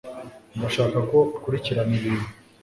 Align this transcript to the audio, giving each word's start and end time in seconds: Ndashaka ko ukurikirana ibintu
Ndashaka 0.57 0.97
ko 1.09 1.17
ukurikirana 1.37 1.93
ibintu 1.99 2.27